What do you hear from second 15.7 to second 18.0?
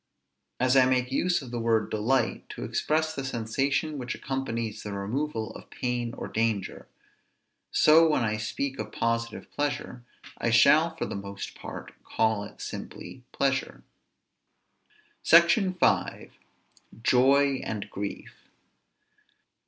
V. JOY AND